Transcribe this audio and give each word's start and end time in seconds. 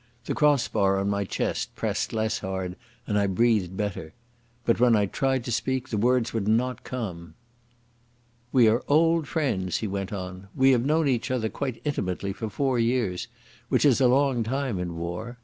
The 0.25 0.33
cross 0.33 0.67
bar 0.67 0.97
on 0.99 1.11
my 1.11 1.25
chest 1.25 1.75
pressed 1.75 2.11
less 2.11 2.39
hard 2.39 2.75
and 3.05 3.19
I 3.19 3.27
breathed 3.27 3.77
better. 3.77 4.13
But 4.65 4.79
when 4.79 4.95
I 4.95 5.05
tried 5.05 5.43
to 5.43 5.51
speak, 5.51 5.89
the 5.89 5.97
words 5.99 6.33
would 6.33 6.47
not 6.47 6.83
come. 6.83 7.35
"We 8.51 8.67
are 8.67 8.81
old 8.87 9.27
friends," 9.27 9.77
he 9.77 9.87
went 9.87 10.11
on. 10.11 10.47
"We 10.55 10.71
have 10.71 10.83
known 10.87 11.07
each 11.07 11.29
other 11.29 11.49
quite 11.49 11.83
intimately 11.85 12.33
for 12.33 12.49
four 12.49 12.79
years, 12.79 13.27
which 13.69 13.85
is 13.85 14.01
a 14.01 14.07
long 14.07 14.41
time 14.41 14.79
in 14.79 14.97
war. 14.97 15.37